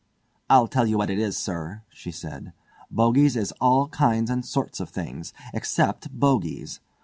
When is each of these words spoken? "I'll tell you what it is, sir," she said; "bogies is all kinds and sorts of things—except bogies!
"I'll 0.49 0.67
tell 0.67 0.87
you 0.87 0.97
what 0.97 1.11
it 1.11 1.19
is, 1.19 1.37
sir," 1.37 1.83
she 1.91 2.09
said; 2.09 2.53
"bogies 2.89 3.35
is 3.35 3.53
all 3.61 3.87
kinds 3.89 4.31
and 4.31 4.43
sorts 4.43 4.79
of 4.79 4.89
things—except 4.89 6.09
bogies! 6.19 6.79